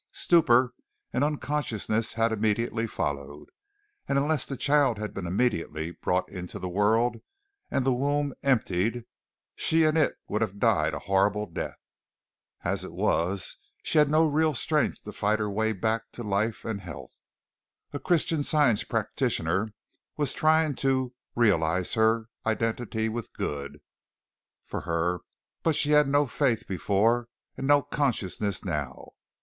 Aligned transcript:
Stupor 0.11 0.73
and 1.13 1.23
unconsciousness 1.23 2.13
had 2.13 2.31
immediately 2.31 2.87
followed, 2.87 3.49
and 4.07 4.17
unless 4.17 4.47
the 4.47 4.57
child 4.57 4.97
had 4.97 5.13
been 5.13 5.27
immediately 5.27 5.91
brought 5.91 6.27
into 6.31 6.57
the 6.57 6.67
world 6.67 7.17
and 7.69 7.85
the 7.85 7.93
womb 7.93 8.33
emptied, 8.41 9.05
she 9.55 9.83
and 9.83 9.99
it 9.99 10.15
would 10.27 10.41
have 10.41 10.57
died 10.57 10.95
a 10.95 11.05
horrible 11.05 11.45
death. 11.45 11.77
As 12.63 12.83
it 12.83 12.91
was 12.93 13.57
she 13.83 13.99
had 13.99 14.09
no 14.09 14.25
real 14.27 14.55
strength 14.55 15.03
to 15.03 15.11
fight 15.11 15.37
her 15.37 15.51
way 15.51 15.71
back 15.71 16.05
to 16.13 16.23
life 16.23 16.65
and 16.65 16.81
health. 16.81 17.19
A 17.93 17.99
Christian 17.99 18.41
Science 18.41 18.83
practitioner 18.83 19.67
was 20.17 20.33
trying 20.33 20.73
to 20.77 21.13
"realize 21.35 21.93
her 21.93 22.25
identity 22.43 23.07
with 23.07 23.31
good" 23.33 23.81
for 24.65 24.81
her, 24.81 25.19
but 25.61 25.75
she 25.75 25.91
had 25.91 26.07
no 26.07 26.25
faith 26.25 26.67
before 26.67 27.27
and 27.55 27.67
no 27.67 27.83
consciousness 27.83 28.65
now. 28.65 29.11